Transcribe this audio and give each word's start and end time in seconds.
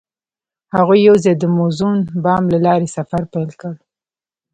هغوی 0.75 0.99
یوځای 1.07 1.35
د 1.37 1.43
موزون 1.57 1.95
بام 2.23 2.43
له 2.53 2.59
لارې 2.65 2.87
سفر 2.95 3.21
پیل 3.33 3.49
کړ. 3.61 3.73